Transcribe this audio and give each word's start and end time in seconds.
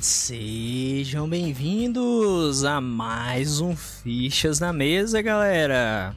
Sejam 0.00 1.28
bem-vindos 1.28 2.64
a 2.64 2.80
mais 2.80 3.60
um 3.60 3.76
Fichas 3.76 4.58
na 4.58 4.72
Mesa, 4.72 5.20
galera! 5.20 6.16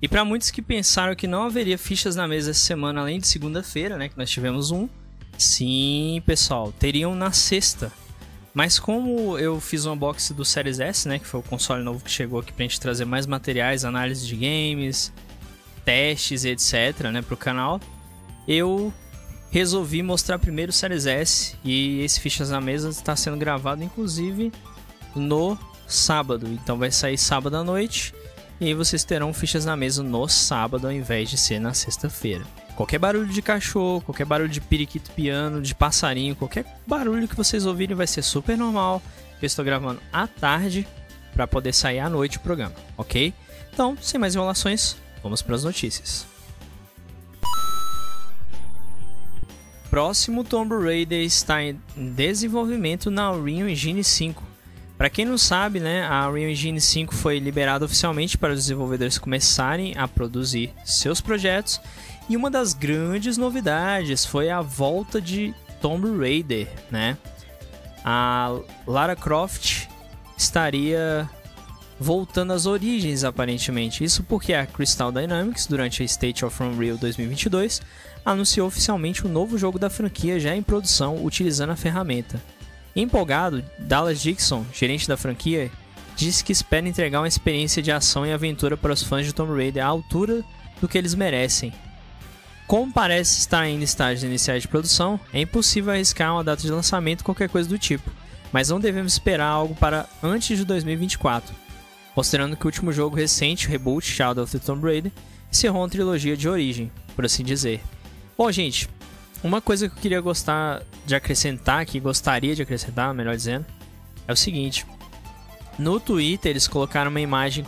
E 0.00 0.06
para 0.06 0.24
muitos 0.24 0.52
que 0.52 0.62
pensaram 0.62 1.16
que 1.16 1.26
não 1.26 1.42
haveria 1.42 1.76
fichas 1.76 2.14
na 2.14 2.28
mesa 2.28 2.52
essa 2.52 2.60
semana, 2.60 3.00
além 3.00 3.18
de 3.18 3.26
segunda-feira, 3.26 3.98
né, 3.98 4.08
que 4.08 4.16
nós 4.16 4.30
tivemos 4.30 4.70
um, 4.70 4.88
sim, 5.36 6.22
pessoal, 6.24 6.70
teriam 6.70 7.12
na 7.12 7.32
sexta. 7.32 7.90
Mas 8.54 8.78
como 8.78 9.36
eu 9.36 9.60
fiz 9.60 9.84
um 9.84 9.94
unboxing 9.94 10.34
do 10.34 10.44
Series 10.44 10.78
S, 10.78 11.08
né, 11.08 11.18
que 11.18 11.26
foi 11.26 11.40
o 11.40 11.42
console 11.42 11.82
novo 11.82 12.04
que 12.04 12.10
chegou 12.10 12.38
aqui 12.38 12.52
pra 12.52 12.62
gente 12.62 12.78
trazer 12.78 13.04
mais 13.04 13.26
materiais, 13.26 13.84
análise 13.84 14.24
de 14.24 14.36
games, 14.36 15.12
testes 15.84 16.44
e 16.44 16.50
etc, 16.50 17.10
né, 17.12 17.20
pro 17.20 17.36
canal, 17.36 17.80
eu 18.46 18.92
resolvi 19.50 20.02
mostrar 20.02 20.38
primeiro 20.38 20.70
o 20.70 20.74
Series 20.74 21.06
S 21.06 21.56
e 21.64 22.00
esse 22.00 22.20
Fichas 22.20 22.50
na 22.50 22.60
Mesa 22.60 22.88
está 22.88 23.16
sendo 23.16 23.36
gravado 23.36 23.82
inclusive 23.82 24.52
no 25.14 25.58
sábado. 25.86 26.46
Então 26.48 26.78
vai 26.78 26.90
sair 26.90 27.18
sábado 27.18 27.56
à 27.56 27.64
noite 27.64 28.14
e 28.60 28.66
aí 28.66 28.74
vocês 28.74 29.04
terão 29.04 29.32
fichas 29.32 29.64
na 29.64 29.76
mesa 29.76 30.02
no 30.02 30.28
sábado 30.28 30.86
ao 30.86 30.92
invés 30.92 31.30
de 31.30 31.38
ser 31.38 31.58
na 31.58 31.72
sexta-feira. 31.72 32.44
Qualquer 32.76 32.98
barulho 32.98 33.26
de 33.26 33.42
cachorro, 33.42 34.00
qualquer 34.02 34.24
barulho 34.24 34.48
de 34.48 34.60
periquito 34.60 35.10
piano, 35.12 35.60
de 35.60 35.74
passarinho, 35.74 36.36
qualquer 36.36 36.64
barulho 36.86 37.26
que 37.26 37.36
vocês 37.36 37.66
ouvirem 37.66 37.96
vai 37.96 38.06
ser 38.06 38.22
super 38.22 38.56
normal. 38.56 39.02
Eu 39.40 39.46
estou 39.46 39.64
gravando 39.64 40.00
à 40.12 40.26
tarde 40.26 40.86
para 41.32 41.46
poder 41.46 41.72
sair 41.72 42.00
à 42.00 42.08
noite 42.08 42.36
o 42.36 42.40
programa, 42.40 42.74
ok? 42.96 43.32
Então, 43.72 43.96
sem 44.00 44.18
mais 44.18 44.34
enrolações, 44.34 44.96
vamos 45.22 45.42
para 45.42 45.54
as 45.54 45.64
notícias. 45.64 46.37
Próximo 49.90 50.44
Tomb 50.44 50.74
Raider 50.76 51.24
está 51.24 51.62
em 51.62 51.80
desenvolvimento 51.96 53.10
na 53.10 53.32
Unreal 53.32 53.68
Engine 53.68 54.04
5. 54.04 54.42
Para 54.98 55.08
quem 55.08 55.24
não 55.24 55.38
sabe, 55.38 55.80
né, 55.80 56.06
a 56.06 56.28
Unreal 56.28 56.50
Engine 56.50 56.80
5 56.80 57.14
foi 57.14 57.38
liberada 57.38 57.84
oficialmente 57.84 58.36
para 58.36 58.52
os 58.52 58.60
desenvolvedores 58.60 59.16
começarem 59.16 59.96
a 59.96 60.06
produzir 60.06 60.72
seus 60.84 61.20
projetos, 61.20 61.80
e 62.28 62.36
uma 62.36 62.50
das 62.50 62.74
grandes 62.74 63.38
novidades 63.38 64.26
foi 64.26 64.50
a 64.50 64.60
volta 64.60 65.20
de 65.20 65.54
Tomb 65.80 66.18
Raider, 66.18 66.68
né? 66.90 67.16
A 68.04 68.58
Lara 68.86 69.16
Croft 69.16 69.86
estaria 70.36 71.28
voltando 71.98 72.52
às 72.52 72.66
origens, 72.66 73.24
aparentemente. 73.24 74.04
Isso 74.04 74.22
porque 74.22 74.54
a 74.54 74.66
Crystal 74.66 75.10
Dynamics, 75.10 75.66
durante 75.66 76.02
a 76.02 76.06
State 76.06 76.44
of 76.44 76.62
Unreal 76.62 76.96
2022, 76.96 77.82
anunciou 78.24 78.66
oficialmente 78.66 79.24
o 79.24 79.28
um 79.28 79.32
novo 79.32 79.58
jogo 79.58 79.78
da 79.78 79.90
franquia 79.90 80.38
já 80.38 80.54
em 80.54 80.62
produção 80.62 81.24
utilizando 81.24 81.70
a 81.70 81.76
ferramenta. 81.76 82.40
Empolgado, 82.94 83.64
Dallas 83.78 84.20
Dixon, 84.20 84.64
gerente 84.72 85.08
da 85.08 85.16
franquia, 85.16 85.70
disse 86.16 86.42
que 86.42 86.52
espera 86.52 86.88
entregar 86.88 87.20
uma 87.20 87.28
experiência 87.28 87.82
de 87.82 87.92
ação 87.92 88.26
e 88.26 88.32
aventura 88.32 88.76
para 88.76 88.92
os 88.92 89.02
fãs 89.02 89.24
de 89.24 89.32
Tomb 89.32 89.52
Raider 89.52 89.84
à 89.84 89.86
altura 89.86 90.44
do 90.80 90.88
que 90.88 90.98
eles 90.98 91.14
merecem. 91.14 91.72
Como 92.66 92.92
parece 92.92 93.38
estar 93.38 93.60
ainda 93.60 93.80
em 93.80 93.84
estágios 93.84 94.24
iniciais 94.24 94.62
de 94.62 94.68
produção, 94.68 95.18
é 95.32 95.40
impossível 95.40 95.92
arriscar 95.92 96.34
uma 96.34 96.44
data 96.44 96.60
de 96.60 96.70
lançamento 96.70 97.24
qualquer 97.24 97.48
coisa 97.48 97.68
do 97.68 97.78
tipo, 97.78 98.10
mas 98.52 98.68
não 98.68 98.78
devemos 98.78 99.14
esperar 99.14 99.46
algo 99.46 99.74
para 99.74 100.06
antes 100.22 100.58
de 100.58 100.64
2024, 100.64 101.54
considerando 102.18 102.56
que 102.56 102.64
o 102.64 102.66
último 102.66 102.92
jogo 102.92 103.14
recente, 103.14 103.68
o 103.68 103.70
reboot 103.70 104.04
Shadow 104.04 104.42
of 104.42 104.50
the 104.50 104.58
Tomb 104.58 104.84
Raider, 104.84 105.12
encerrou 105.52 105.82
uma 105.82 105.88
trilogia 105.88 106.36
de 106.36 106.48
origem, 106.48 106.90
por 107.14 107.24
assim 107.24 107.44
dizer. 107.44 107.80
Bom, 108.36 108.50
gente, 108.50 108.88
uma 109.40 109.60
coisa 109.60 109.88
que 109.88 109.94
eu 109.94 110.02
queria 110.02 110.20
gostar 110.20 110.82
de 111.06 111.14
acrescentar, 111.14 111.86
que 111.86 112.00
gostaria 112.00 112.56
de 112.56 112.62
acrescentar, 112.62 113.14
melhor 113.14 113.36
dizendo, 113.36 113.64
é 114.26 114.32
o 114.32 114.36
seguinte. 114.36 114.84
No 115.78 116.00
Twitter 116.00 116.50
eles 116.50 116.66
colocaram 116.66 117.08
uma 117.08 117.20
imagem 117.20 117.64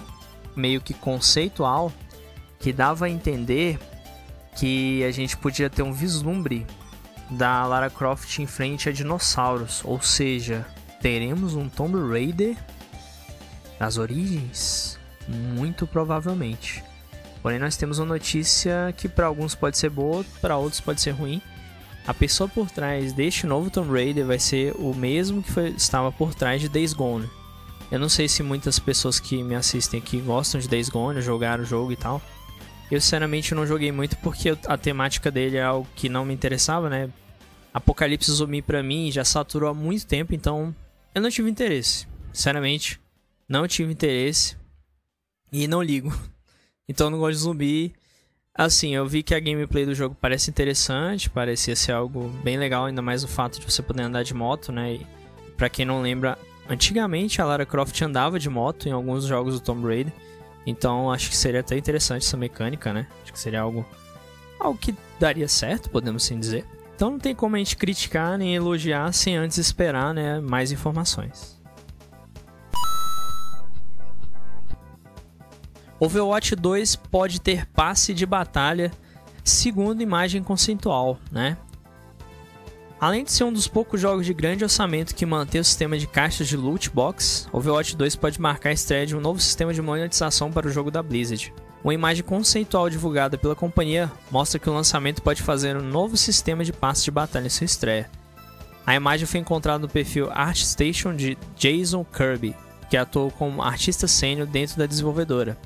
meio 0.56 0.81
que 0.81 0.95
conceitual 0.95 1.93
que 2.59 2.72
dava 2.72 3.06
a 3.06 3.09
entender 3.09 3.78
que 4.56 5.05
a 5.05 5.12
gente 5.12 5.37
podia 5.37 5.71
ter 5.71 5.83
um 5.83 5.93
vislumbre 5.93 6.66
da 7.31 7.65
Lara 7.66 7.89
Croft 7.89 8.41
em 8.41 8.49
frente 8.49 8.89
a 8.89 8.93
dinossauros, 8.93 9.81
ou 9.84 10.03
seja, 10.03 10.66
teremos 11.00 11.55
um 11.55 11.69
Tomb 11.69 11.97
Raider 12.12 12.56
nas 13.80 13.96
origens, 13.96 14.98
muito 15.26 15.86
provavelmente. 15.86 16.84
Porém, 17.42 17.58
nós 17.58 17.78
temos 17.78 17.98
uma 17.98 18.06
notícia 18.06 18.94
que 18.96 19.08
para 19.08 19.26
alguns 19.26 19.54
pode 19.54 19.78
ser 19.78 19.88
boa, 19.88 20.22
para 20.42 20.58
outros 20.58 20.80
pode 20.80 21.00
ser 21.00 21.12
ruim. 21.12 21.41
A 22.06 22.12
pessoa 22.12 22.48
por 22.48 22.70
trás 22.70 23.14
deste 23.14 23.46
novo 23.46 23.70
Tomb 23.70 23.91
Raider 23.91 24.26
vai 24.26 24.38
ser 24.38 24.74
o 24.76 24.94
mesmo 24.94 25.42
que 25.42 25.50
foi, 25.50 25.68
estava 25.70 26.12
por 26.12 26.34
trás 26.34 26.60
de 26.60 26.68
Days 26.68 26.92
Gone. 26.92 27.28
Eu 27.91 27.98
não 27.98 28.08
sei 28.08 28.28
se 28.28 28.42
muitas 28.42 28.78
pessoas 28.78 29.18
que 29.18 29.42
me 29.42 29.54
assistem 29.54 30.00
aqui 30.00 30.20
gostam 30.20 30.60
de 30.60 30.68
Days 30.68 30.91
Gone, 30.91 31.22
jogaram 31.22 31.62
o 31.62 31.66
jogo 31.66 31.91
e 31.91 31.97
tal. 31.97 32.20
Eu 32.91 33.00
sinceramente 33.00 33.54
não 33.54 33.66
joguei 33.66 33.91
muito 33.91 34.16
porque 34.18 34.56
a 34.66 34.76
temática 34.76 35.30
dele 35.30 35.56
é 35.56 35.62
algo 35.62 35.88
que 35.97 36.08
não 36.08 36.24
me 36.24 36.34
interessava, 36.34 36.91
né? 36.91 37.08
Apocalipse 37.72 38.30
zumbi 38.32 38.60
para 38.60 38.82
mim 38.82 39.10
já 39.10 39.24
saturou 39.24 39.70
há 39.70 39.74
muito 39.74 40.06
tempo, 40.06 40.34
então 40.34 40.74
eu 41.14 41.22
não 41.22 41.30
tive 41.30 41.48
interesse. 41.48 42.06
Sinceramente, 42.32 43.00
não 43.50 43.66
tive 43.66 43.93
interesse 43.93 44.56
e 45.53 45.66
não 45.66 45.83
ligo. 45.83 46.11
Então 46.88 47.09
não 47.09 47.21
gosto 47.21 47.37
de 47.37 47.43
zumbi. 47.44 47.94
Assim, 48.53 48.97
eu 48.97 49.06
vi 49.06 49.22
que 49.22 49.33
a 49.33 49.38
gameplay 49.38 49.87
do 49.87 49.94
jogo 49.94 50.16
parece 50.21 50.50
interessante, 50.50 51.31
parecia 51.31 51.77
ser 51.77 51.93
algo 51.93 52.28
bem 52.43 52.59
legal, 52.59 52.87
ainda 52.87 53.00
mais 53.00 53.22
o 53.22 53.28
fato 53.28 53.60
de 53.60 53.71
você 53.71 53.81
poder 53.81 54.03
andar 54.03 54.25
de 54.25 54.34
moto, 54.34 54.72
né? 54.72 54.94
E 54.94 55.06
pra 55.56 55.69
quem 55.69 55.84
não 55.87 56.03
lembra, 56.03 56.37
antigamente 56.69 57.41
a 57.41 57.44
Lara 57.44 57.65
Croft 57.65 58.03
andava 58.03 58.41
de 58.41 58.50
moto 58.50 58.89
em 58.89 58.91
alguns 58.91 59.25
jogos 59.25 59.55
do 59.55 59.60
Tomb 59.60 59.87
Raider. 59.87 60.12
Então 60.66 61.12
acho 61.12 61.31
que 61.31 61.37
seria 61.37 61.60
até 61.60 61.78
interessante 61.78 62.27
essa 62.27 62.37
mecânica, 62.37 62.93
né? 62.93 63.06
Acho 63.22 63.33
que 63.33 63.39
seria 63.39 63.60
algo, 63.60 63.87
algo 64.59 64.77
que 64.77 64.93
daria 65.21 65.47
certo, 65.47 65.91
podemos 65.91 66.25
assim 66.25 66.41
dizer. 66.41 66.66
Então 66.97 67.12
não 67.12 67.21
tem 67.21 67.37
como 67.37 67.55
a 67.55 67.59
gente 67.60 67.77
criticar 67.77 68.37
nem 68.37 68.56
elogiar 68.56 69.12
sem 69.12 69.37
antes 69.37 69.59
esperar 69.59 70.12
né, 70.12 70.41
mais 70.41 70.72
informações. 70.72 71.59
Overwatch 76.00 76.56
2 76.56 76.97
pode 76.97 77.38
ter 77.43 77.66
passe 77.66 78.15
de 78.15 78.25
batalha 78.25 78.91
segundo 79.44 80.03
imagem 80.03 80.43
conceitual, 80.43 81.19
né? 81.31 81.59
Além 82.99 83.22
de 83.22 83.31
ser 83.31 83.44
um 83.44 83.53
dos 83.53 83.69
poucos 83.69 84.00
jogos 84.00 84.25
de 84.25 84.33
grande 84.33 84.65
orçamento 84.65 85.15
que 85.15 85.27
mantém 85.27 85.60
o 85.60 85.65
sistema 85.65 85.99
de 85.99 86.06
caixas 86.06 86.49
de 86.49 86.56
loot 86.56 86.91
box, 86.91 87.49
Overwatch 87.53 87.97
2 87.97 88.16
pode 88.16 88.41
marcar 88.41 88.71
a 88.71 88.72
estreia 88.72 89.06
de 89.06 89.15
um 89.15 89.21
novo 89.21 89.41
sistema 89.41 89.75
de 89.75 89.83
monetização 89.83 90.50
para 90.50 90.66
o 90.66 90.71
jogo 90.71 90.91
da 90.91 91.03
Blizzard. 91.03 91.53
Uma 91.84 91.94
imagem 91.94 92.25
conceitual 92.25 92.89
divulgada 92.89 93.37
pela 93.37 93.55
companhia 93.55 94.10
mostra 94.31 94.59
que 94.59 94.69
o 94.69 94.75
lançamento 94.75 95.22
pode 95.22 95.43
fazer 95.43 95.77
um 95.77 95.83
novo 95.83 96.16
sistema 96.16 96.65
de 96.65 96.72
passe 96.72 97.05
de 97.05 97.10
batalha 97.10 97.47
em 97.47 97.50
sua 97.50 97.65
estreia. 97.66 98.10
A 98.87 98.94
imagem 98.94 99.27
foi 99.27 99.41
encontrada 99.41 99.78
no 99.78 99.89
perfil 99.89 100.31
ArtStation 100.31 101.15
de 101.15 101.37
Jason 101.56 102.05
Kirby, 102.05 102.55
que 102.89 102.97
atuou 102.97 103.31
como 103.31 103.62
artista 103.62 104.06
sênior 104.06 104.47
dentro 104.47 104.77
da 104.77 104.87
desenvolvedora. 104.87 105.56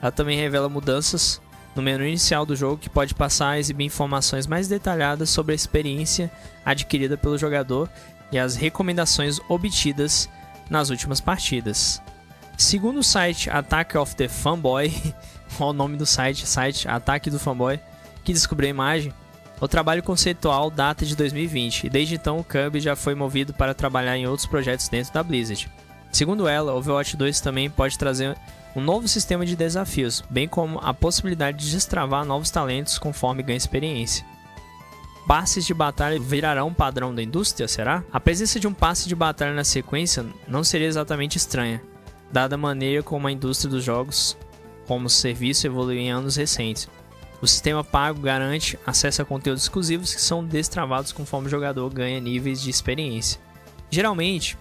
Ela 0.00 0.12
também 0.12 0.38
revela 0.38 0.68
mudanças 0.68 1.40
no 1.74 1.82
menu 1.82 2.04
inicial 2.04 2.44
do 2.44 2.56
jogo 2.56 2.78
que 2.78 2.90
pode 2.90 3.14
passar 3.14 3.50
a 3.50 3.58
exibir 3.58 3.84
informações 3.84 4.46
mais 4.46 4.68
detalhadas 4.68 5.30
sobre 5.30 5.52
a 5.52 5.54
experiência 5.54 6.30
adquirida 6.64 7.16
pelo 7.16 7.38
jogador 7.38 7.88
e 8.32 8.38
as 8.38 8.56
recomendações 8.56 9.38
obtidas 9.48 10.28
nas 10.68 10.90
últimas 10.90 11.20
partidas. 11.20 12.02
Segundo 12.56 12.98
o 12.98 13.04
site 13.04 13.48
Attack 13.48 13.96
of 13.96 14.16
the 14.16 14.28
Fanboy, 14.28 14.92
qual 15.56 15.70
o 15.70 15.72
nome 15.72 15.96
do 15.96 16.04
site? 16.04 16.46
Site 16.46 16.88
Ataque 16.88 17.30
do 17.30 17.38
Fanboy, 17.38 17.78
que 18.24 18.32
descobriu 18.32 18.68
a 18.68 18.70
imagem, 18.70 19.14
o 19.60 19.68
trabalho 19.68 20.02
conceitual 20.02 20.70
data 20.70 21.04
de 21.04 21.16
2020 21.16 21.84
e 21.84 21.90
desde 21.90 22.14
então 22.14 22.38
o 22.38 22.44
Kirby 22.44 22.80
já 22.80 22.94
foi 22.94 23.14
movido 23.14 23.52
para 23.54 23.74
trabalhar 23.74 24.16
em 24.16 24.26
outros 24.26 24.46
projetos 24.46 24.88
dentro 24.88 25.12
da 25.12 25.22
Blizzard. 25.22 25.70
Segundo 26.10 26.48
ela, 26.48 26.74
Overwatch 26.74 27.16
2 27.16 27.40
também 27.40 27.68
pode 27.68 27.98
trazer 27.98 28.36
um 28.74 28.80
novo 28.80 29.08
sistema 29.08 29.44
de 29.44 29.56
desafios, 29.56 30.22
bem 30.30 30.46
como 30.46 30.78
a 30.78 30.94
possibilidade 30.94 31.58
de 31.58 31.70
destravar 31.70 32.24
novos 32.24 32.50
talentos 32.50 32.98
conforme 32.98 33.42
ganha 33.42 33.56
experiência. 33.56 34.24
Passes 35.26 35.66
de 35.66 35.74
batalha 35.74 36.18
virarão 36.18 36.68
um 36.68 36.74
padrão 36.74 37.14
da 37.14 37.22
indústria, 37.22 37.68
será? 37.68 38.02
A 38.10 38.18
presença 38.18 38.58
de 38.58 38.66
um 38.66 38.72
passe 38.72 39.08
de 39.08 39.14
batalha 39.14 39.52
na 39.52 39.64
sequência 39.64 40.24
não 40.46 40.64
seria 40.64 40.86
exatamente 40.86 41.36
estranha, 41.36 41.82
dada 42.32 42.54
a 42.54 42.58
maneira 42.58 43.02
como 43.02 43.26
a 43.26 43.32
indústria 43.32 43.70
dos 43.70 43.84
jogos 43.84 44.36
como 44.86 45.10
serviço 45.10 45.66
evoluiu 45.66 46.00
em 46.00 46.10
anos 46.10 46.36
recentes. 46.36 46.88
O 47.42 47.46
sistema 47.46 47.84
pago 47.84 48.20
garante 48.20 48.78
acesso 48.86 49.20
a 49.20 49.24
conteúdos 49.24 49.64
exclusivos 49.64 50.14
que 50.14 50.20
são 50.20 50.42
destravados 50.42 51.12
conforme 51.12 51.46
o 51.46 51.50
jogador 51.50 51.88
ganha 51.90 52.18
níveis 52.18 52.60
de 52.62 52.70
experiência. 52.70 53.38
Geralmente, 53.90 54.56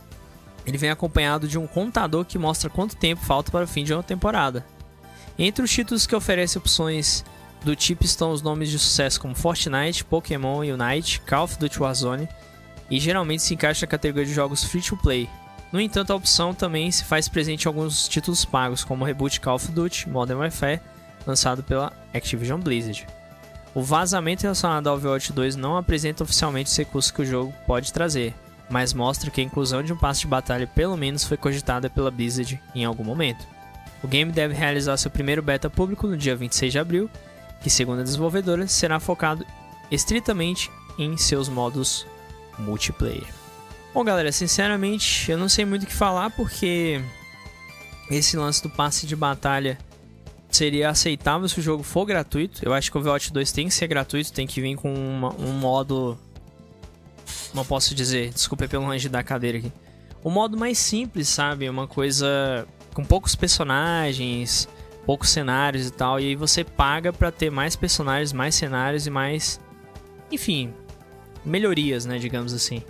ele 0.68 0.78
vem 0.78 0.90
acompanhado 0.90 1.48
de 1.48 1.58
um 1.58 1.66
contador 1.66 2.26
que 2.26 2.38
mostra 2.38 2.70
quanto 2.70 2.98
tempo 2.98 3.24
falta 3.24 3.50
para 3.50 3.64
o 3.64 3.68
fim 3.68 3.86
de 3.86 3.94
uma 3.94 4.04
temporada. 4.04 4.66
Entre 5.40 5.64
os 5.64 5.72
títulos 5.72 6.06
que 6.06 6.16
oferecem 6.16 6.60
opções 6.60 7.24
do 7.64 7.74
tipo 7.74 8.04
estão 8.04 8.32
os 8.32 8.42
nomes 8.42 8.70
de 8.70 8.78
sucesso 8.78 9.22
como 9.22 9.34
Fortnite, 9.34 10.04
Pokémon 10.04 10.60
Unite, 10.60 11.22
Call 11.22 11.46
of 11.46 11.58
Duty 11.58 11.80
Warzone, 11.80 12.28
e 12.90 13.00
geralmente 13.00 13.44
se 13.44 13.54
encaixa 13.54 13.86
na 13.86 13.90
categoria 13.90 14.26
de 14.26 14.34
jogos 14.34 14.66
free 14.66 14.82
to 14.82 14.98
play. 14.98 15.30
No 15.72 15.80
entanto, 15.80 16.12
a 16.12 16.16
opção 16.16 16.54
também 16.54 16.92
se 16.92 17.06
faz 17.06 17.30
presente 17.30 17.64
em 17.64 17.68
alguns 17.68 18.08
títulos 18.08 18.44
pagos, 18.44 18.84
como 18.84 19.04
o 19.04 19.08
reboot 19.08 19.40
Call 19.40 19.56
of 19.56 19.72
Duty 19.72 20.10
Modern 20.10 20.40
Warfare, 20.40 20.82
lançado 21.26 21.64
pela 21.64 21.94
Activision 22.14 22.60
Blizzard. 22.60 23.08
O 23.74 23.82
vazamento 23.82 24.44
relacionado 24.44 24.88
ao 24.88 24.96
Overwatch 24.96 25.32
2 25.32 25.56
não 25.56 25.78
apresenta 25.78 26.24
oficialmente 26.24 26.70
os 26.70 26.78
recursos 26.78 27.12
que 27.12 27.22
o 27.22 27.26
jogo 27.26 27.54
pode 27.66 27.94
trazer, 27.94 28.34
mas 28.70 28.94
mostra 28.94 29.32
que 29.32 29.42
a 29.42 29.44
inclusão 29.44 29.82
de 29.82 29.94
um 29.94 29.98
passe 29.98 30.22
de 30.22 30.28
batalha 30.28 30.68
pelo 30.68 30.98
menos 30.98 31.24
foi 31.24 31.38
cogitada 31.38 31.90
pela 31.90 32.12
Blizzard 32.12 32.62
em 32.76 32.86
algum 32.86 33.04
momento. 33.04 33.48
O 34.04 34.08
game 34.08 34.32
deve 34.32 34.54
realizar 34.54 34.98
seu 34.98 35.10
primeiro 35.10 35.42
beta 35.42 35.70
público 35.70 36.08
no 36.08 36.18
dia 36.18 36.36
26 36.36 36.72
de 36.72 36.80
abril, 36.80 37.10
que, 37.62 37.70
segundo 37.70 38.02
a 38.02 38.04
desenvolvedora, 38.04 38.68
será 38.68 39.00
focado 39.00 39.46
estritamente 39.90 40.70
em 40.98 41.18
seus 41.18 41.50
modos 41.50 42.06
multiplayer. 42.60 43.26
Bom, 43.94 44.04
galera, 44.04 44.32
sinceramente, 44.32 45.32
eu 45.32 45.38
não 45.38 45.50
sei 45.50 45.66
muito 45.66 45.84
o 45.84 45.88
que 45.88 45.94
falar 45.94 46.30
porque 46.32 47.02
esse 48.10 48.38
lance 48.38 48.62
do 48.62 48.70
passe 48.70 49.08
de 49.08 49.16
batalha 49.16 49.78
seria 50.50 50.90
aceitável 50.90 51.48
se 51.48 51.60
o 51.60 51.64
jogo 51.64 51.84
for 51.84 52.06
gratuito. 52.06 52.62
Eu 52.64 52.74
acho 52.74 52.92
que 52.92 52.98
o 52.98 53.00
Overwatch 53.00 53.32
2 53.32 53.52
tem 53.52 53.68
que 53.68 53.74
ser 53.74 53.88
gratuito, 53.88 54.32
tem 54.32 54.48
que 54.48 54.62
vir 54.62 54.76
com 54.76 54.94
uma, 54.94 55.34
um 55.36 55.52
modo. 55.54 56.18
Como 57.58 57.68
posso 57.68 57.96
dizer? 57.96 58.30
Desculpa 58.30 58.68
pelo 58.68 58.86
range 58.86 59.10
da 59.10 59.24
cadeira 59.24 59.58
aqui. 59.58 59.74
O 60.24 60.30
modo 60.30 60.56
mais 60.56 60.78
simples, 60.78 61.28
sabe? 61.28 61.68
Uma 61.68 61.88
coisa 61.88 62.68
com 62.94 63.04
poucos 63.04 63.34
personagens, 63.36 64.70
poucos 65.08 65.32
cenários 65.32 65.88
e 65.88 65.92
tal. 65.92 66.20
E 66.20 66.28
aí 66.28 66.36
você 66.36 66.64
paga 66.64 67.12
para 67.12 67.32
ter 67.32 67.50
mais 67.50 67.76
personagens, 67.76 68.32
mais 68.32 68.54
cenários 68.54 69.08
e 69.08 69.10
mais. 69.10 69.60
Enfim, 70.32 70.72
melhorias, 71.44 72.06
né? 72.06 72.20
Digamos 72.20 72.54
assim. 72.54 72.84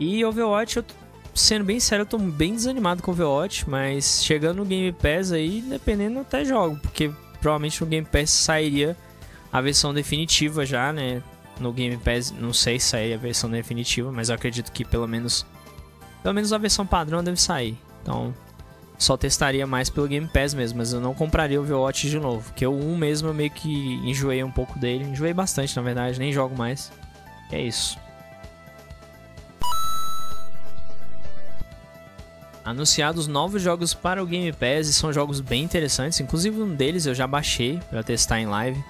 E 0.00 0.24
Overwatch, 0.24 0.78
eu 0.78 0.84
sendo 1.32 1.64
bem 1.64 1.78
sério, 1.78 2.02
eu 2.02 2.06
tô 2.06 2.18
bem 2.18 2.56
desanimado 2.56 3.04
com 3.04 3.12
Overwatch, 3.12 3.70
mas 3.70 4.24
chegando 4.24 4.56
no 4.56 4.64
Game 4.64 4.90
Pass 4.90 5.30
aí, 5.30 5.60
dependendo, 5.60 6.18
até 6.18 6.44
jogo, 6.44 6.76
porque 6.82 7.08
provavelmente 7.40 7.80
no 7.80 7.86
Game 7.86 8.06
Pass 8.10 8.30
sairia 8.30 8.96
a 9.52 9.60
versão 9.60 9.94
definitiva 9.94 10.66
já, 10.66 10.92
né? 10.92 11.22
No 11.60 11.72
Game 11.72 11.96
Pass, 11.96 12.30
não 12.30 12.52
sei 12.52 12.78
se 12.78 12.86
sair 12.86 13.14
a 13.14 13.16
versão 13.16 13.50
definitiva, 13.50 14.12
mas 14.12 14.28
eu 14.28 14.34
acredito 14.34 14.70
que 14.70 14.84
pelo 14.84 15.06
menos 15.06 15.44
pelo 16.22 16.34
menos 16.34 16.52
a 16.52 16.58
versão 16.58 16.86
padrão 16.86 17.22
deve 17.22 17.40
sair. 17.40 17.76
Então, 18.02 18.34
só 18.98 19.16
testaria 19.16 19.66
mais 19.66 19.88
pelo 19.88 20.08
Game 20.08 20.28
Pass 20.28 20.54
mesmo, 20.54 20.78
mas 20.78 20.92
eu 20.92 21.00
não 21.00 21.14
compraria 21.14 21.60
o 21.60 21.62
Overwatch 21.62 22.10
de 22.10 22.18
novo, 22.18 22.44
porque 22.44 22.66
o 22.66 22.74
1 22.74 22.96
mesmo 22.96 23.28
eu 23.28 23.34
meio 23.34 23.50
que 23.50 23.94
enjoei 24.04 24.42
um 24.42 24.50
pouco 24.50 24.78
dele, 24.78 25.04
enjoei 25.04 25.32
bastante 25.32 25.76
na 25.76 25.82
verdade, 25.82 26.18
nem 26.18 26.32
jogo 26.32 26.56
mais. 26.56 26.90
É 27.50 27.60
isso. 27.60 27.98
anunciados 32.68 33.26
novos 33.26 33.62
jogos 33.62 33.94
para 33.94 34.22
o 34.22 34.26
Game 34.26 34.52
Pass 34.52 34.88
e 34.88 34.92
são 34.92 35.10
jogos 35.10 35.40
bem 35.40 35.64
interessantes. 35.64 36.20
Inclusive 36.20 36.60
um 36.60 36.74
deles 36.74 37.06
eu 37.06 37.14
já 37.14 37.26
baixei 37.26 37.80
para 37.88 38.02
testar 38.02 38.40
em 38.40 38.46
live. 38.46 38.84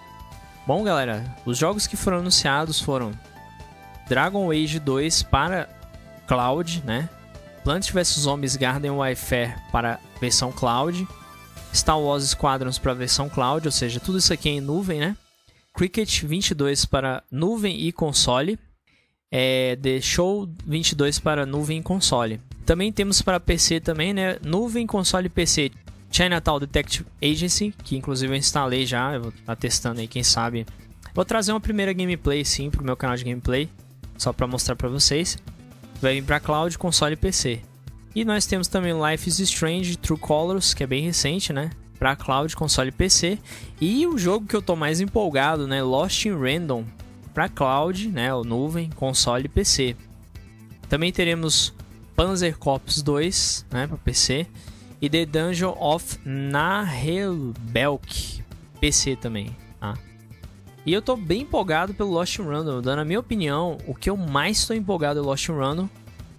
Bom, 0.69 0.85
galera, 0.85 1.25
os 1.47 1.57
jogos 1.57 1.87
que 1.87 1.97
foram 1.97 2.19
anunciados 2.19 2.79
foram 2.79 3.11
Dragon 4.07 4.51
Age 4.51 4.79
2 4.79 5.23
para 5.23 5.67
Cloud, 6.27 6.83
né? 6.85 7.09
Plants 7.65 7.89
vs 7.89 8.21
Zombies 8.21 8.55
Garden 8.55 8.91
Warfare 8.91 9.55
para 9.73 9.99
versão 10.21 10.53
Cloud, 10.53 11.09
Star 11.75 11.99
Wars 11.99 12.25
Squadrons 12.25 12.79
para 12.79 12.93
versão 12.93 13.31
Cloud, 13.31 13.67
ou 13.67 13.73
seja, 13.73 13.99
tudo 13.99 14.19
isso 14.19 14.31
aqui 14.31 14.51
é 14.51 14.53
em 14.53 14.61
nuvem, 14.61 15.01
né? 15.01 15.17
Cricket 15.73 16.25
22 16.25 16.85
para 16.85 17.23
nuvem 17.31 17.81
e 17.87 17.91
console, 17.91 18.59
é, 19.33 19.75
The 19.77 20.03
Show 20.03 20.47
22 20.67 21.19
para 21.19 21.47
nuvem 21.47 21.79
e 21.79 21.83
console. 21.83 22.43
Também 22.67 22.93
temos 22.93 23.23
para 23.23 23.41
PC 23.41 23.81
também, 23.81 24.13
né? 24.13 24.37
Nuvem, 24.45 24.87
console 24.87 25.31
PC. 25.31 25.71
Chinatown 26.11 26.59
Detective 26.59 27.07
Agency, 27.23 27.75
que 27.85 27.97
inclusive 27.97 28.33
eu 28.33 28.37
instalei 28.37 28.87
já, 28.87 29.15
eu 29.15 29.23
vou 29.23 29.31
estar 29.31 29.45
tá 29.45 29.57
testando 29.57 30.01
aí, 30.01 30.09
quem 30.09 30.23
sabe. 30.23 30.67
Vou 31.15 31.25
trazer 31.25 31.53
uma 31.53 31.61
primeira 31.61 31.93
gameplay 31.93 32.45
sim 32.45 32.71
pro 32.71 32.85
meu 32.85 32.97
canal 32.97 33.17
de 33.17 33.25
gameplay, 33.25 33.69
só 34.17 34.33
para 34.33 34.47
mostrar 34.47 34.77
para 34.77 34.89
vocês. 34.89 35.37
Vai 36.01 36.15
vir 36.15 36.25
para 36.25 36.41
cloud, 36.41 36.77
console 36.79 37.15
e 37.15 37.17
PC. 37.17 37.61
E 38.15 38.25
nós 38.25 38.47
temos 38.47 38.69
também 38.69 38.93
Life 38.93 39.29
is 39.29 39.39
Strange 39.41 39.97
True 39.97 40.19
Colors, 40.19 40.75
que 40.75 40.83
é 40.83 40.87
bem 40.87 41.03
recente, 41.03 41.53
né? 41.53 41.71
Para 41.99 42.17
cloud, 42.17 42.55
console 42.55 42.89
e 42.91 42.93
PC. 42.93 43.39
E 43.81 44.07
o 44.07 44.17
jogo 44.17 44.47
que 44.47 44.55
eu 44.55 44.63
tô 44.63 44.77
mais 44.77 45.01
empolgado, 45.01 45.67
né? 45.67 45.83
Lost 45.83 46.25
in 46.25 46.33
Random 46.33 46.85
para 47.35 47.49
cloud, 47.49 48.09
né? 48.09 48.33
O 48.33 48.45
nuvem, 48.45 48.91
console 48.91 49.47
e 49.47 49.49
PC. 49.49 49.97
Também 50.89 51.13
teremos 51.13 51.75
Panzer 52.17 52.59
Corps 52.59 53.03
2, 53.03 53.67
né, 53.71 53.87
para 53.87 53.97
PC, 53.99 54.47
e 55.01 55.09
The 55.09 55.27
Dungeon 55.27 55.77
of 55.79 56.19
Nahelbelk, 56.25 58.03
PC 58.81 59.17
também, 59.17 59.57
tá? 59.81 59.95
E 60.85 60.93
eu 60.93 61.03
tô 61.03 61.17
bem 61.17 61.43
empolgado 61.43 61.93
pelo 61.95 62.11
Lost 62.11 62.39
Random, 62.39 62.81
dando 62.81 63.01
a 63.01 63.05
minha 63.05 63.21
opinião, 63.21 63.79
o 63.87 63.95
que 63.95 64.09
eu 64.09 64.17
mais 64.17 64.59
estou 64.59 64.75
empolgado 64.75 65.21
é 65.21 65.23
Lost 65.23 65.49
Random. 65.49 65.89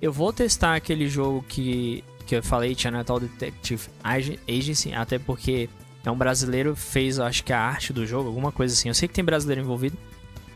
Eu 0.01 0.11
vou 0.11 0.33
testar 0.33 0.75
aquele 0.75 1.07
jogo 1.07 1.45
que, 1.47 2.03
que 2.25 2.35
eu 2.35 2.41
falei, 2.41 2.73
Chinatown 2.75 3.19
Detective 3.19 3.87
Agency, 4.47 4.93
até 4.93 5.19
porque 5.19 5.69
é 6.05 6.11
um 6.11 6.17
brasileiro 6.17 6.75
fez, 6.75 7.19
acho 7.19 7.43
que 7.43 7.53
a 7.53 7.59
arte 7.59 7.93
do 7.93 8.05
jogo, 8.07 8.27
alguma 8.29 8.51
coisa 8.51 8.73
assim. 8.73 8.87
Eu 8.87 8.95
sei 8.95 9.07
que 9.07 9.13
tem 9.13 9.23
brasileiro 9.23 9.61
envolvido. 9.61 9.97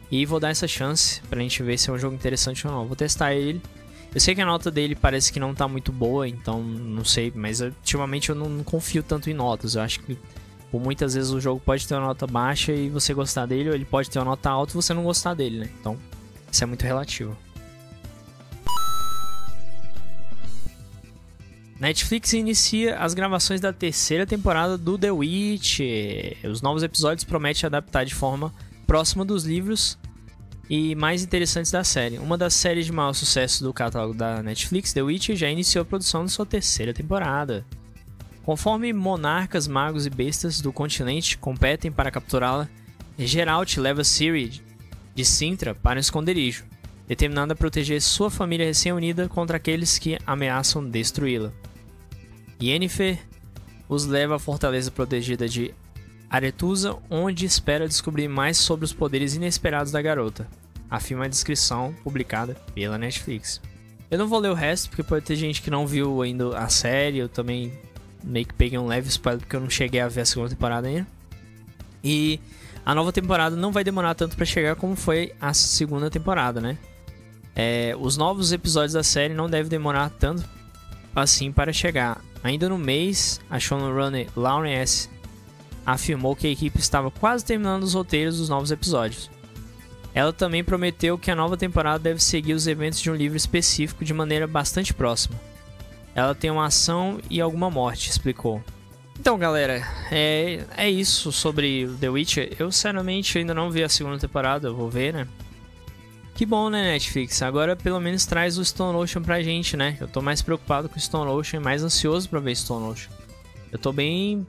E 0.09 0.25
vou 0.25 0.39
dar 0.39 0.49
essa 0.49 0.67
chance 0.67 1.21
pra 1.29 1.41
gente 1.41 1.61
ver 1.63 1.77
se 1.77 1.89
é 1.89 1.93
um 1.93 1.97
jogo 1.97 2.15
interessante 2.15 2.65
ou 2.65 2.73
não. 2.73 2.85
Vou 2.85 2.95
testar 2.95 3.33
ele 3.33 3.61
eu 4.13 4.19
sei 4.19 4.35
que 4.35 4.41
a 4.41 4.45
nota 4.45 4.69
dele 4.69 4.95
parece 4.95 5.33
que 5.33 5.39
não 5.39 5.55
tá 5.55 5.67
muito 5.67 5.91
boa, 5.91 6.27
então 6.27 6.61
não 6.61 7.03
sei, 7.03 7.31
mas 7.35 7.61
ultimamente 7.61 8.29
eu 8.29 8.35
não, 8.35 8.47
não 8.47 8.63
confio 8.63 9.01
tanto 9.01 9.29
em 9.29 9.33
notas. 9.33 9.73
Eu 9.73 9.81
acho 9.81 10.01
que 10.01 10.17
por 10.71 10.79
muitas 10.79 11.15
vezes 11.15 11.31
o 11.31 11.41
jogo 11.41 11.59
pode 11.59 11.87
ter 11.87 11.95
uma 11.95 12.07
nota 12.07 12.27
baixa 12.27 12.71
e 12.71 12.89
você 12.89 13.13
gostar 13.13 13.47
dele, 13.47 13.69
ou 13.69 13.75
ele 13.75 13.85
pode 13.85 14.11
ter 14.11 14.19
uma 14.19 14.25
nota 14.25 14.51
alta 14.51 14.73
e 14.73 14.75
você 14.75 14.93
não 14.93 15.03
gostar 15.03 15.33
dele, 15.33 15.59
né? 15.59 15.69
Então, 15.79 15.97
isso 16.51 16.63
é 16.63 16.67
muito 16.67 16.83
relativo. 16.83 17.35
Netflix 21.79 22.33
inicia 22.33 22.97
as 22.99 23.15
gravações 23.15 23.59
da 23.59 23.73
terceira 23.73 24.25
temporada 24.25 24.77
do 24.77 24.97
The 24.97 25.11
Witch. 25.11 25.79
Os 26.43 26.61
novos 26.61 26.83
episódios 26.83 27.23
prometem 27.23 27.65
adaptar 27.65 28.05
de 28.05 28.13
forma 28.13 28.53
próxima 28.85 29.25
dos 29.25 29.43
livros 29.43 29.97
e 30.75 30.95
mais 30.95 31.21
interessantes 31.21 31.71
da 31.71 31.83
série. 31.83 32.17
Uma 32.17 32.35
das 32.35 32.55
séries 32.55 32.87
de 32.87 32.91
maior 32.91 33.13
sucesso 33.13 33.63
do 33.63 33.71
catálogo 33.71 34.15
da 34.15 34.41
Netflix, 34.41 34.91
The 34.91 35.03
Witcher, 35.03 35.35
já 35.35 35.47
iniciou 35.47 35.83
a 35.83 35.85
produção 35.85 36.25
de 36.25 36.31
sua 36.31 36.47
terceira 36.47 36.91
temporada. 36.91 37.63
Conforme 38.41 38.91
monarcas, 38.91 39.67
magos 39.67 40.07
e 40.07 40.09
bestas 40.09 40.61
do 40.61 40.73
continente 40.73 41.37
competem 41.37 41.91
para 41.91 42.09
capturá-la, 42.09 42.67
Geralt 43.19 43.77
leva 43.77 44.03
Ciri 44.03 44.63
de 45.13 45.23
Sintra 45.23 45.75
para 45.75 45.97
um 45.97 46.01
esconderijo, 46.01 46.65
determinado 47.07 47.53
a 47.53 47.55
proteger 47.55 48.01
sua 48.01 48.31
família 48.31 48.65
recém-unida 48.65 49.29
contra 49.29 49.57
aqueles 49.57 49.99
que 49.99 50.17
ameaçam 50.25 50.83
destruí-la. 50.83 51.53
Yennefer 52.59 53.19
os 53.87 54.07
leva 54.07 54.37
à 54.37 54.39
fortaleza 54.39 54.89
protegida 54.89 55.47
de 55.47 55.71
Aretusa, 56.31 56.97
onde 57.11 57.45
espera 57.45 57.87
descobrir 57.87 58.27
mais 58.27 58.57
sobre 58.57 58.85
os 58.85 58.91
poderes 58.91 59.35
inesperados 59.35 59.91
da 59.91 60.01
garota, 60.01 60.47
afirma 60.93 61.25
a 61.25 61.27
descrição 61.27 61.91
publicada 62.03 62.55
pela 62.75 62.99
Netflix. 62.99 63.59
Eu 64.11 64.19
não 64.19 64.27
vou 64.27 64.37
ler 64.37 64.51
o 64.51 64.53
resto, 64.53 64.89
porque 64.89 65.01
pode 65.01 65.25
ter 65.25 65.35
gente 65.35 65.59
que 65.59 65.71
não 65.71 65.87
viu 65.87 66.21
ainda 66.21 66.55
a 66.55 66.69
série, 66.69 67.17
eu 67.17 67.27
também 67.27 67.73
meio 68.23 68.45
que 68.45 68.53
peguei 68.53 68.77
um 68.77 68.85
leve 68.85 69.09
spoiler 69.09 69.41
porque 69.41 69.55
eu 69.55 69.59
não 69.59 69.71
cheguei 69.71 69.99
a 69.99 70.07
ver 70.07 70.21
a 70.21 70.25
segunda 70.25 70.51
temporada 70.51 70.87
ainda. 70.87 71.07
E 72.03 72.39
a 72.85 72.93
nova 72.93 73.11
temporada 73.11 73.55
não 73.55 73.71
vai 73.71 73.83
demorar 73.83 74.13
tanto 74.13 74.35
para 74.35 74.45
chegar 74.45 74.75
como 74.75 74.95
foi 74.95 75.33
a 75.41 75.51
segunda 75.51 76.11
temporada, 76.11 76.61
né? 76.61 76.77
É, 77.55 77.95
os 77.99 78.15
novos 78.15 78.51
episódios 78.51 78.93
da 78.93 79.03
série 79.03 79.33
não 79.33 79.49
devem 79.49 79.69
demorar 79.69 80.11
tanto 80.11 80.47
assim 81.15 81.51
para 81.51 81.73
chegar. 81.73 82.21
Ainda 82.43 82.69
no 82.69 82.77
mês, 82.77 83.41
a 83.49 83.59
showrunner 83.59 84.27
Lauren 84.35 84.73
S 84.73 85.09
afirmou 85.83 86.35
que 86.35 86.45
a 86.45 86.51
equipe 86.51 86.79
estava 86.79 87.09
quase 87.09 87.43
terminando 87.43 87.81
os 87.81 87.95
roteiros 87.95 88.37
dos 88.37 88.47
novos 88.47 88.69
episódios. 88.69 89.32
Ela 90.13 90.31
também 90.31 90.63
prometeu 90.63 91.17
que 91.17 91.31
a 91.31 91.35
nova 91.35 91.57
temporada 91.57 91.99
deve 91.99 92.21
seguir 92.21 92.53
os 92.53 92.67
eventos 92.67 92.99
de 92.99 93.09
um 93.09 93.15
livro 93.15 93.35
específico 93.35 94.05
de 94.05 94.13
maneira 94.13 94.45
bastante 94.45 94.93
próxima. 94.93 95.39
Ela 96.13 96.35
tem 96.35 96.51
uma 96.51 96.67
ação 96.67 97.19
e 97.29 97.41
alguma 97.41 97.69
morte, 97.69 98.09
explicou. 98.09 98.63
Então, 99.19 99.37
galera, 99.37 99.81
é, 100.11 100.63
é 100.77 100.89
isso 100.89 101.31
sobre 101.31 101.89
The 101.99 102.09
Witcher. 102.09 102.53
Eu, 102.59 102.71
sinceramente, 102.71 103.37
ainda 103.37 103.53
não 103.53 103.71
vi 103.71 103.83
a 103.83 103.89
segunda 103.89 104.19
temporada, 104.19 104.71
vou 104.71 104.89
ver, 104.89 105.13
né? 105.13 105.27
Que 106.35 106.45
bom, 106.45 106.69
né, 106.69 106.91
Netflix? 106.91 107.41
Agora 107.43 107.75
pelo 107.75 107.99
menos 107.99 108.25
traz 108.25 108.57
o 108.57 108.65
Stone 108.65 108.97
Ocean 108.97 109.21
pra 109.21 109.41
gente, 109.41 109.77
né? 109.77 109.97
Eu 110.01 110.07
tô 110.07 110.21
mais 110.21 110.41
preocupado 110.41 110.89
com 110.89 110.97
o 110.97 110.99
Stone 110.99 111.29
Ocean 111.29 111.59
mais 111.59 111.83
ansioso 111.83 112.27
pra 112.27 112.39
ver 112.39 112.55
Stone 112.55 112.87
Ocean. 112.87 113.11
Eu 113.71 113.77
tô 113.77 113.93
bem 113.93 114.45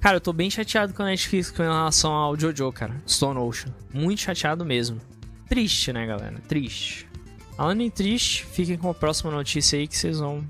Cara, 0.00 0.16
eu 0.16 0.20
tô 0.20 0.32
bem 0.32 0.48
chateado 0.48 0.94
com 0.94 1.02
a 1.02 1.06
Netflix 1.06 1.50
com 1.50 1.62
relação 1.62 2.12
ao 2.12 2.38
Jojo, 2.38 2.70
cara. 2.72 3.02
Stone 3.06 3.38
Ocean. 3.38 3.74
Muito 3.92 4.20
chateado 4.20 4.64
mesmo. 4.64 5.00
Triste, 5.48 5.92
né, 5.92 6.06
galera? 6.06 6.38
Triste. 6.46 7.08
Falando 7.56 7.80
em 7.80 7.90
triste, 7.90 8.44
fiquem 8.44 8.76
com 8.76 8.88
a 8.88 8.94
próxima 8.94 9.32
notícia 9.32 9.76
aí 9.76 9.88
que 9.88 9.96
vocês 9.96 10.20
vão 10.20 10.46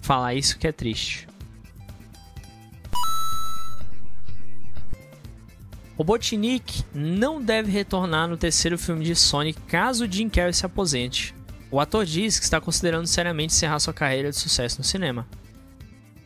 falar 0.00 0.34
isso 0.34 0.58
que 0.58 0.66
é 0.66 0.72
triste. 0.72 1.28
Robotnik 5.98 6.84
não 6.94 7.42
deve 7.42 7.70
retornar 7.70 8.28
no 8.28 8.36
terceiro 8.36 8.78
filme 8.78 9.04
de 9.04 9.14
Sonic 9.14 9.60
caso 9.62 10.10
Jim 10.10 10.28
Carrey 10.28 10.54
se 10.54 10.64
aposente. 10.64 11.34
O 11.70 11.78
ator 11.78 12.06
diz 12.06 12.38
que 12.38 12.44
está 12.44 12.60
considerando 12.60 13.06
seriamente 13.06 13.52
encerrar 13.52 13.78
sua 13.80 13.92
carreira 13.92 14.30
de 14.30 14.36
sucesso 14.36 14.78
no 14.78 14.84
cinema. 14.84 15.26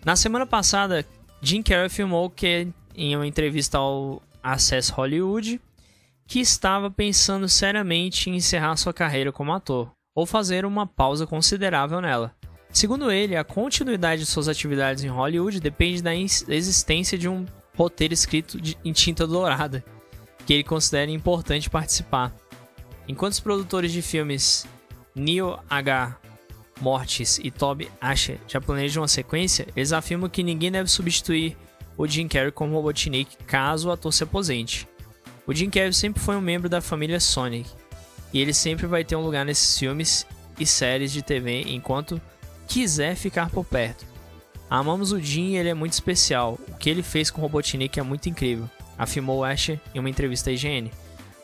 Na 0.05 0.14
semana 0.14 0.47
passada, 0.47 1.05
Jim 1.45 1.61
Carrey 1.61 1.87
afirmou 1.87 2.31
que, 2.31 2.69
em 2.95 3.17
uma 3.17 3.27
entrevista 3.27 3.77
ao 3.77 4.23
Access 4.41 4.93
Hollywood, 4.93 5.61
que 6.25 6.39
estava 6.39 6.89
pensando 6.89 7.49
seriamente 7.49 8.31
em 8.31 8.37
encerrar 8.37 8.77
sua 8.77 8.93
carreira 8.95 9.33
como 9.33 9.53
ator, 9.53 9.91
ou 10.15 10.25
fazer 10.25 10.65
uma 10.65 10.87
pausa 10.87 11.27
considerável 11.27 12.01
nela. 12.01 12.33
Segundo 12.71 13.11
ele, 13.11 13.37
a 13.37 13.43
continuidade 13.43 14.23
de 14.23 14.27
suas 14.27 14.47
atividades 14.47 15.03
em 15.03 15.09
Hollywood 15.09 15.59
depende 15.59 16.01
da 16.01 16.15
existência 16.15 17.19
de 17.19 17.29
um 17.29 17.45
roteiro 17.77 18.15
escrito 18.15 18.61
de, 18.61 18.79
em 18.85 18.93
tinta 18.93 19.27
dourada, 19.27 19.85
que 20.47 20.55
ele 20.55 20.65
considera 20.65 21.11
importante 21.11 21.69
participar. 21.69 22.33
Enquanto 23.09 23.33
os 23.33 23.41
produtores 23.41 23.91
de 23.91 24.01
filmes 24.01 24.65
Neil 25.15 25.59
H. 25.69 26.22
Mortis 26.83 27.39
e 27.39 27.51
Toby 27.51 27.89
Asher 28.01 28.39
já 28.49 28.61
planejam 28.61 29.03
uma 29.03 29.09
sequência, 29.09 29.67
eles 29.77 29.93
afirmam 29.93 30.29
que 30.29 30.43
ninguém 30.43 30.71
deve 30.71 30.91
substituir 30.91 31.57
o 31.97 32.07
Jim 32.07 32.27
Carrey 32.27 32.51
como 32.51 32.75
Robotnik 32.75 33.37
caso 33.47 33.89
o 33.89 33.93
ator 33.93 34.12
se 34.12 34.25
aposente. 34.25 34.89
O 35.47 35.55
Jim 35.55 35.71
Carrey 35.71 35.93
sempre 35.93 36.21
foi 36.21 36.37
um 36.37 36.41
membro 36.41 36.69
da 36.69 36.81
família 36.81 37.21
Sonic, 37.21 37.71
e 38.33 38.41
ele 38.41 38.53
sempre 38.53 38.87
vai 38.87 39.05
ter 39.05 39.15
um 39.15 39.25
lugar 39.25 39.45
nesses 39.45 39.79
filmes 39.79 40.27
e 40.59 40.67
séries 40.67 41.12
de 41.12 41.23
TV 41.23 41.62
enquanto 41.69 42.21
quiser 42.67 43.15
ficar 43.15 43.49
por 43.49 43.65
perto. 43.65 44.05
Amamos 44.69 45.12
o 45.12 45.21
Jim 45.21 45.51
e 45.51 45.57
ele 45.57 45.69
é 45.69 45.75
muito 45.75 45.93
especial. 45.93 46.59
O 46.69 46.77
que 46.77 46.91
ele 46.91 47.03
fez 47.03 47.31
com 47.31 47.41
o 47.41 47.43
Robotnik 47.43 48.01
é 48.01 48.03
muito 48.03 48.29
incrível, 48.29 48.69
afirmou 48.99 49.45
Asher 49.45 49.79
em 49.95 50.01
uma 50.01 50.11
entrevista 50.11 50.51
à 50.51 50.53
IGN. 50.53 50.91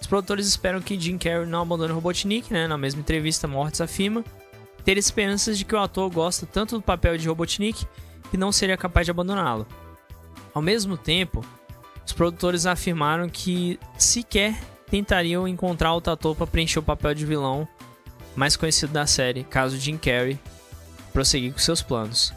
Os 0.00 0.07
produtores 0.07 0.47
esperam 0.47 0.80
que 0.80 0.99
Jim 0.99 1.18
Carrey 1.18 1.47
não 1.47 1.62
abandone 1.62 1.92
o 1.92 1.95
Robotnik, 1.95 2.52
né? 2.52 2.66
Na 2.66 2.78
mesma 2.78 3.00
entrevista, 3.00 3.47
Mortis 3.47 3.80
afirma 3.80 4.25
ter 4.88 4.97
esperanças 4.97 5.59
de 5.59 5.66
que 5.66 5.75
o 5.75 5.78
ator 5.78 6.11
gosta 6.11 6.47
tanto 6.47 6.76
do 6.76 6.80
papel 6.80 7.18
de 7.18 7.28
Robotnik 7.28 7.85
que 8.30 8.38
não 8.38 8.50
seria 8.50 8.75
capaz 8.75 9.07
de 9.07 9.11
abandoná-lo. 9.11 9.66
Ao 10.54 10.62
mesmo 10.62 10.97
tempo, 10.97 11.45
os 12.07 12.14
produtores 12.14 12.64
afirmaram 12.64 13.28
que 13.28 13.78
sequer 13.99 14.59
tentariam 14.90 15.47
encontrar 15.47 15.92
outro 15.92 16.14
ator 16.14 16.35
para 16.35 16.47
preencher 16.47 16.78
o 16.78 16.83
papel 16.83 17.12
de 17.12 17.26
vilão 17.26 17.68
mais 18.35 18.57
conhecido 18.57 18.90
da 18.90 19.07
série, 19.07 19.45
caso 19.45 19.76
Jim 19.76 19.99
Carrey 19.99 20.40
prosseguir 21.12 21.52
com 21.52 21.59
seus 21.59 21.83
planos. 21.83 22.33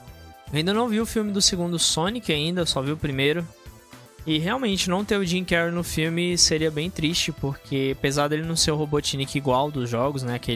Eu 0.52 0.58
ainda 0.58 0.74
não 0.74 0.90
vi 0.90 1.00
o 1.00 1.06
filme 1.06 1.32
do 1.32 1.42
segundo 1.42 1.80
Sonic 1.80 2.34
ainda, 2.34 2.66
só 2.66 2.82
vi 2.82 2.92
o 2.92 2.98
primeiro. 2.98 3.48
E 4.28 4.40
realmente 4.40 4.90
não 4.90 5.06
ter 5.06 5.16
o 5.16 5.24
Jim 5.24 5.46
Carrey 5.46 5.72
no 5.72 5.86
filme 5.86 6.38
seria 6.38 6.70
bem 6.70 6.90
triste, 6.90 7.32
porque 7.32 7.96
apesar 7.98 8.28
dele 8.28 8.44
não 8.44 8.58
ser 8.58 8.72
o 8.72 8.76
Robotnik 8.76 9.38
igual 9.38 9.72
dos 9.72 9.90
jogos, 9.90 10.22
né, 10.22 10.38
que 10.38 10.52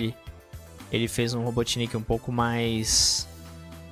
ele, 0.96 1.08
fez 1.08 1.34
um 1.34 1.44
Robotnik 1.44 1.96
um 1.96 2.02
pouco 2.02 2.32
mais 2.32 3.28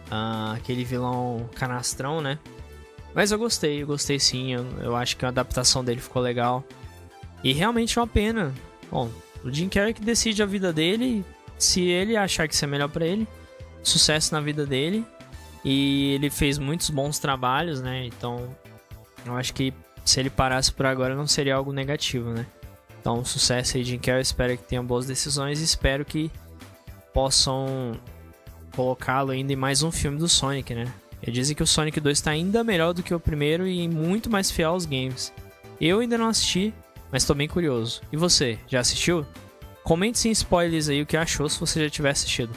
uh, 0.08 0.54
aquele 0.56 0.84
vilão 0.84 1.50
canastrão, 1.56 2.22
né? 2.22 2.40
Mas 3.14 3.32
eu 3.32 3.38
gostei, 3.38 3.84
eu 3.84 3.88
gostei 3.88 4.20
sim, 4.20 4.54
eu, 4.54 4.66
eu 4.82 4.96
acho 4.96 5.16
que 5.16 5.26
a 5.26 5.30
adaptação 5.30 5.84
dele 5.84 6.02
ficou 6.02 6.22
legal. 6.22 6.64
E 7.44 7.54
realmente 7.54 7.98
é 7.98 8.02
uma 8.02 8.08
pena. 8.08 8.54
Bom, 8.90 9.10
o 9.44 9.52
Jim 9.52 9.70
Carrey 9.70 9.94
que 9.94 10.02
decide 10.02 10.42
a 10.42 10.46
vida 10.46 10.74
dele, 10.74 11.24
se 11.58 11.82
ele 11.82 12.16
achar 12.16 12.48
que 12.48 12.54
isso 12.54 12.66
é 12.66 12.68
melhor 12.68 12.90
para 12.90 13.06
ele, 13.06 13.28
sucesso 13.84 14.34
na 14.34 14.42
vida 14.42 14.66
dele. 14.66 15.06
E 15.64 16.14
ele 16.16 16.30
fez 16.30 16.58
muitos 16.58 16.90
bons 16.90 17.20
trabalhos, 17.20 17.82
né? 17.82 18.06
Então, 18.06 18.50
eu 19.26 19.36
acho 19.36 19.54
que 19.54 19.74
se 20.04 20.20
ele 20.20 20.30
parasse 20.30 20.72
por 20.72 20.86
agora 20.86 21.16
não 21.16 21.28
seria 21.28 21.56
algo 21.56 21.72
negativo, 21.72 22.32
né? 22.32 22.46
Então, 23.00 23.24
sucesso 23.24 23.78
aí, 23.78 23.84
Jim 23.84 24.00
Carrey. 24.00 24.22
Espero 24.22 24.58
que 24.58 24.64
tenha 24.64 24.82
boas 24.82 25.06
decisões 25.06 25.62
e 25.62 25.64
espero 25.64 26.04
que 26.04 26.32
possam 27.14 27.94
colocá-lo 28.76 29.32
ainda 29.32 29.54
em 29.54 29.56
mais 29.56 29.84
um 29.84 29.92
filme 29.92 30.18
do 30.18 30.28
Sonic, 30.28 30.74
né? 30.74 30.92
Eles 31.22 31.36
dizem 31.36 31.56
que 31.56 31.64
o 31.64 31.68
Sonic 31.68 32.00
2 32.00 32.18
está 32.18 32.32
ainda 32.32 32.64
melhor 32.64 32.94
do 32.94 33.04
que 33.04 33.14
o 33.14 33.20
primeiro 33.20 33.66
e 33.68 33.88
muito 33.88 34.30
mais 34.30 34.52
fiel 34.52 34.72
aos 34.72 34.86
games. 34.86 35.32
Eu 35.80 36.00
ainda 36.00 36.18
não 36.18 36.28
assisti, 36.28 36.74
mas 37.12 37.24
estou 37.24 37.36
bem 37.36 37.48
curioso. 37.48 38.02
E 38.12 38.18
você, 38.18 38.60
já 38.68 38.80
assistiu? 38.80 39.26
Comente 39.84 40.18
sem 40.18 40.32
spoilers 40.32 40.90
aí 40.90 41.02
o 41.02 41.06
que 41.06 41.16
achou 41.16 41.48
se 41.48 41.60
você 41.60 41.84
já 41.84 41.90
tiver 41.90 42.10
assistido. 42.10 42.54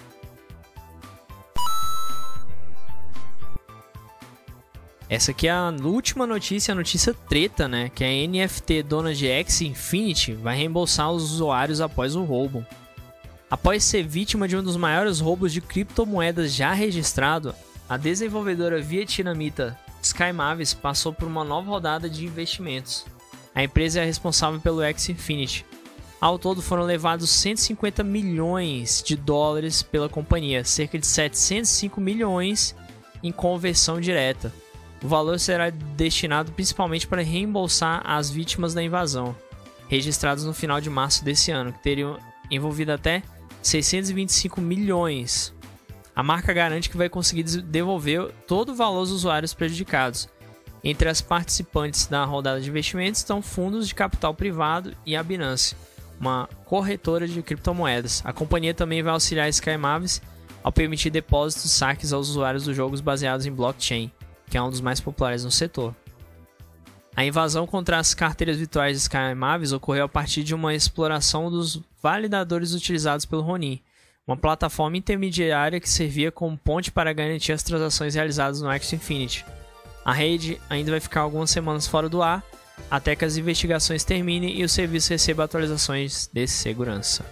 Essa 5.08 5.30
aqui 5.30 5.46
é 5.46 5.52
a 5.52 5.72
última 5.84 6.26
notícia, 6.26 6.72
a 6.72 6.74
notícia 6.74 7.14
treta, 7.14 7.68
né? 7.68 7.88
Que 7.94 8.02
a 8.02 8.08
NFT 8.08 8.82
dona 8.82 9.14
de 9.14 9.28
X 9.28 9.60
Infinity 9.60 10.32
vai 10.32 10.56
reembolsar 10.56 11.12
os 11.12 11.22
usuários 11.32 11.80
após 11.80 12.16
o 12.16 12.24
roubo. 12.24 12.66
Após 13.48 13.84
ser 13.84 14.02
vítima 14.02 14.48
de 14.48 14.56
um 14.56 14.62
dos 14.62 14.76
maiores 14.76 15.20
roubos 15.20 15.52
de 15.52 15.60
criptomoedas 15.60 16.52
já 16.52 16.72
registrado, 16.72 17.54
a 17.88 17.96
desenvolvedora 17.96 18.82
vietnamita 18.82 19.78
Sky 20.02 20.32
Mavis 20.32 20.74
passou 20.74 21.12
por 21.12 21.28
uma 21.28 21.44
nova 21.44 21.70
rodada 21.70 22.10
de 22.10 22.24
investimentos. 22.24 23.06
A 23.54 23.62
empresa 23.62 24.00
é 24.00 24.04
responsável 24.04 24.60
pelo 24.60 24.82
X 24.82 25.10
Infinity. 25.10 25.64
Ao 26.20 26.40
todo 26.40 26.60
foram 26.60 26.82
levados 26.82 27.30
150 27.30 28.02
milhões 28.02 29.00
de 29.00 29.14
dólares 29.14 29.80
pela 29.80 30.08
companhia, 30.08 30.64
cerca 30.64 30.98
de 30.98 31.06
705 31.06 32.00
milhões 32.00 32.74
em 33.22 33.30
conversão 33.30 34.00
direta. 34.00 34.52
O 35.04 35.06
valor 35.06 35.38
será 35.38 35.70
destinado 35.70 36.50
principalmente 36.50 37.06
para 37.06 37.22
reembolsar 37.22 38.02
as 38.04 38.28
vítimas 38.28 38.74
da 38.74 38.82
invasão, 38.82 39.36
registradas 39.88 40.44
no 40.44 40.52
final 40.52 40.80
de 40.80 40.90
março 40.90 41.24
desse 41.24 41.52
ano, 41.52 41.72
que 41.72 41.82
teriam 41.82 42.18
envolvido 42.50 42.92
até 42.92 43.22
625 43.62 44.60
milhões. 44.60 45.54
A 46.14 46.22
marca 46.22 46.52
garante 46.52 46.88
que 46.88 46.96
vai 46.96 47.08
conseguir 47.08 47.42
devolver 47.42 48.30
todo 48.46 48.72
o 48.72 48.74
valor 48.74 48.98
aos 48.98 49.10
usuários 49.10 49.52
prejudicados. 49.52 50.28
Entre 50.82 51.08
as 51.08 51.20
participantes 51.20 52.06
da 52.06 52.24
rodada 52.24 52.60
de 52.60 52.68
investimentos 52.68 53.20
estão 53.20 53.42
fundos 53.42 53.88
de 53.88 53.94
capital 53.94 54.32
privado 54.32 54.96
e 55.04 55.16
a 55.16 55.22
Binance, 55.22 55.74
uma 56.18 56.48
corretora 56.64 57.26
de 57.26 57.42
criptomoedas. 57.42 58.22
A 58.24 58.32
companhia 58.32 58.72
também 58.72 59.02
vai 59.02 59.12
auxiliar 59.12 59.46
a 59.46 59.50
SkyMavis 59.50 60.22
ao 60.62 60.72
permitir 60.72 61.10
depósitos 61.10 61.64
e 61.66 61.68
saques 61.68 62.12
aos 62.12 62.28
usuários 62.28 62.64
dos 62.64 62.76
jogos 62.76 63.00
baseados 63.00 63.46
em 63.46 63.52
blockchain 63.52 64.10
que 64.48 64.56
é 64.56 64.62
um 64.62 64.70
dos 64.70 64.80
mais 64.80 65.00
populares 65.00 65.44
no 65.44 65.50
setor. 65.50 65.94
A 67.14 67.24
invasão 67.24 67.66
contra 67.66 67.98
as 67.98 68.14
carteiras 68.14 68.58
virtuais 68.58 68.98
Sky 68.98 69.34
Mavis 69.34 69.72
ocorreu 69.72 70.04
a 70.04 70.08
partir 70.08 70.42
de 70.42 70.54
uma 70.54 70.74
exploração 70.74 71.50
dos 71.50 71.80
validadores 72.06 72.72
utilizados 72.72 73.26
pelo 73.26 73.42
Ronin, 73.42 73.82
uma 74.24 74.36
plataforma 74.36 74.96
intermediária 74.96 75.80
que 75.80 75.88
servia 75.88 76.30
como 76.30 76.56
ponte 76.56 76.92
para 76.92 77.12
garantir 77.12 77.50
as 77.50 77.64
transações 77.64 78.14
realizadas 78.14 78.62
no 78.62 78.70
Axie 78.70 78.94
Infinity. 78.94 79.44
A 80.04 80.12
rede 80.12 80.60
ainda 80.70 80.92
vai 80.92 81.00
ficar 81.00 81.22
algumas 81.22 81.50
semanas 81.50 81.84
fora 81.84 82.08
do 82.08 82.22
ar, 82.22 82.44
até 82.88 83.16
que 83.16 83.24
as 83.24 83.36
investigações 83.36 84.04
terminem 84.04 84.56
e 84.56 84.62
o 84.62 84.68
serviço 84.68 85.10
receba 85.10 85.42
atualizações 85.42 86.30
de 86.32 86.46
segurança. 86.46 87.26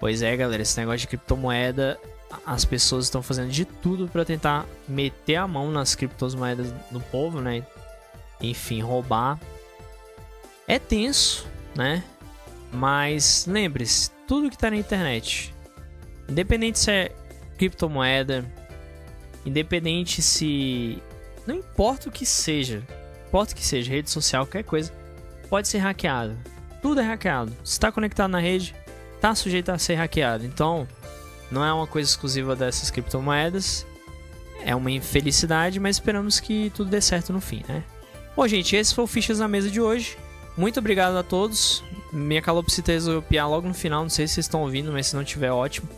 Pois 0.00 0.20
é, 0.20 0.36
galera, 0.36 0.62
esse 0.62 0.76
negócio 0.76 1.02
de 1.02 1.06
criptomoeda 1.06 1.96
as 2.44 2.64
pessoas 2.64 3.04
estão 3.04 3.22
fazendo 3.22 3.52
de 3.52 3.64
tudo 3.64 4.08
para 4.08 4.24
tentar 4.24 4.66
meter 4.88 5.36
a 5.36 5.46
mão 5.46 5.70
nas 5.70 5.94
criptomoedas 5.94 6.72
do 6.90 7.00
povo, 7.00 7.40
né? 7.40 7.64
Enfim, 8.40 8.80
roubar. 8.80 9.38
É 10.66 10.76
tenso, 10.76 11.46
né? 11.76 12.02
Mas 12.72 13.46
lembre-se, 13.46 14.10
tudo 14.26 14.48
que 14.48 14.54
está 14.54 14.70
na 14.70 14.76
internet, 14.76 15.54
independente 16.28 16.78
se 16.78 16.90
é 16.90 17.12
criptomoeda, 17.58 18.44
independente 19.44 20.22
se 20.22 21.02
não 21.46 21.56
importa 21.56 22.08
o 22.08 22.12
que 22.12 22.24
seja, 22.24 22.82
importa 23.26 23.52
o 23.52 23.56
que 23.56 23.64
seja, 23.64 23.90
rede 23.90 24.10
social, 24.10 24.46
qualquer 24.46 24.64
coisa, 24.64 24.92
pode 25.48 25.66
ser 25.68 25.78
hackeado. 25.78 26.38
Tudo 26.80 27.00
é 27.00 27.04
hackeado. 27.04 27.52
Se 27.64 27.72
está 27.72 27.90
conectado 27.90 28.30
na 28.30 28.38
rede, 28.38 28.74
está 29.16 29.34
sujeito 29.34 29.70
a 29.70 29.78
ser 29.78 29.96
hackeado. 29.96 30.46
Então, 30.46 30.86
não 31.50 31.64
é 31.64 31.72
uma 31.72 31.86
coisa 31.86 32.08
exclusiva 32.08 32.54
dessas 32.54 32.90
criptomoedas. 32.90 33.86
É 34.64 34.74
uma 34.74 34.90
infelicidade, 34.90 35.80
mas 35.80 35.96
esperamos 35.96 36.38
que 36.38 36.70
tudo 36.74 36.90
dê 36.90 37.00
certo 37.00 37.32
no 37.32 37.40
fim, 37.40 37.62
né? 37.68 37.82
Bom, 38.36 38.46
gente, 38.46 38.76
esse 38.76 38.94
foi 38.94 39.04
o 39.04 39.06
Fichas 39.06 39.38
na 39.38 39.48
Mesa 39.48 39.70
de 39.70 39.80
hoje. 39.80 40.16
Muito 40.56 40.78
obrigado 40.78 41.16
a 41.16 41.22
todos. 41.22 41.82
Minha 42.12 42.42
calopsita 42.42 42.92
resolveu 42.92 43.22
piar 43.22 43.48
logo 43.48 43.68
no 43.68 43.74
final. 43.74 44.02
Não 44.02 44.10
sei 44.10 44.26
se 44.26 44.34
vocês 44.34 44.46
estão 44.46 44.62
ouvindo, 44.62 44.92
mas 44.92 45.08
se 45.08 45.16
não 45.16 45.24
tiver, 45.24 45.50
ótimo. 45.50 45.88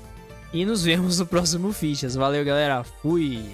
E 0.53 0.65
nos 0.65 0.83
vemos 0.83 1.19
no 1.19 1.27
próximo 1.27 1.73
Fichas. 1.73 2.15
Valeu, 2.15 2.45
galera. 2.45 2.85
Fui! 2.85 3.51